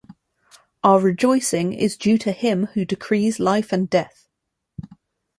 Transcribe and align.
Our 0.83 0.99
rejoicing 0.99 1.73
is 1.73 1.95
due 1.95 2.17
to 2.17 2.31
Him 2.31 2.65
who 2.73 2.85
decrees 2.85 3.39
life 3.39 3.71
and 3.71 3.87
death. 3.87 4.27